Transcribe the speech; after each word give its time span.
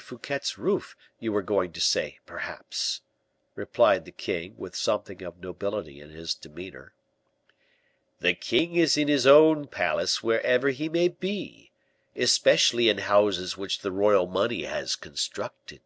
Fouquet's 0.00 0.56
roof, 0.56 0.96
you 1.20 1.30
were 1.30 1.42
going 1.42 1.70
to 1.70 1.78
say, 1.82 2.18
perhaps," 2.24 3.02
replied 3.54 4.06
the 4.06 4.10
king, 4.12 4.56
with 4.56 4.74
something 4.74 5.20
of 5.20 5.36
nobility 5.36 6.00
in 6.00 6.08
his 6.08 6.34
demeanor. 6.34 6.94
"The 8.20 8.32
king 8.32 8.76
is 8.76 8.96
in 8.96 9.08
his 9.08 9.26
own 9.26 9.66
palace 9.66 10.22
wherever 10.22 10.70
he 10.70 10.88
may 10.88 11.08
be 11.08 11.70
especially 12.16 12.88
in 12.88 12.96
houses 12.96 13.58
which 13.58 13.80
the 13.80 13.92
royal 13.92 14.26
money 14.26 14.62
has 14.64 14.96
constructed." 14.96 15.82